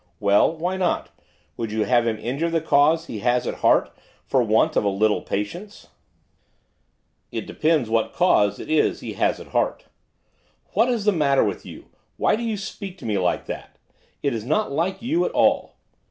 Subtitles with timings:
[0.19, 0.57] 'Well!
[0.57, 1.09] why not?
[1.57, 4.89] would you have him injure the cause he has at heart for want of a
[4.89, 5.89] little patience?'
[7.31, 9.85] 'It depends what cause it is he has at heart.'
[10.73, 11.85] 'What is the matter with you?
[12.17, 13.75] why do you speak to me like that?
[14.23, 15.75] it is not like you at all.